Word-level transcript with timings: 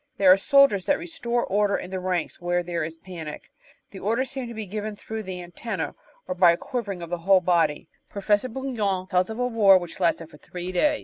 There 0.17 0.31
are 0.31 0.35
"soldiers" 0.35 0.85
that 0.87 0.97
restore 0.97 1.45
order 1.45 1.77
in 1.77 1.91
the 1.91 1.99
ranks 1.99 2.41
where 2.41 2.63
there 2.63 2.83
is 2.83 2.97
panic; 2.97 3.51
the 3.91 3.99
orders 3.99 4.31
seem 4.31 4.47
to 4.47 4.53
be 4.55 4.65
given 4.65 4.95
through 4.95 5.21
the 5.21 5.43
antennas 5.43 5.93
or 6.27 6.33
by 6.33 6.53
a 6.53 6.57
quivering 6.57 7.03
of 7.03 7.11
the 7.11 7.19
whole 7.19 7.39
body. 7.39 7.87
Professor 8.09 8.49
Bugnion 8.49 9.05
tells 9.11 9.29
of 9.29 9.37
a 9.37 9.45
war 9.45 9.77
which 9.77 9.99
lasted 9.99 10.31
for 10.31 10.37
three 10.37 10.71
days. 10.71 10.99